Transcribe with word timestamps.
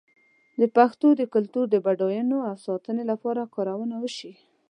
د 0.59 0.61
پښتو 0.75 1.07
د 1.19 1.21
کلتور 1.33 1.65
د 1.69 1.75
بډاینو 1.85 2.37
د 2.45 2.49
ساتنې 2.65 3.03
لپاره 3.11 3.51
کارونه 3.55 3.95
وشي. 4.03 4.33